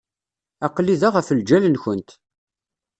[0.67, 2.09] Aql-i da ɣef lǧal-nkent.